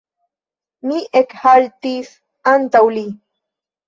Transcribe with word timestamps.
Mi 0.91 0.95
ekhaltis 1.19 2.09
antaŭ 2.53 2.81
li. 2.97 3.05